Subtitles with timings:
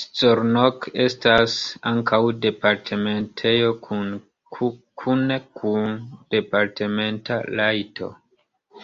[0.00, 1.56] Szolnok estas
[1.92, 4.22] ankaŭ departementejo kune
[5.42, 6.00] kun
[6.38, 8.14] departementa rajto.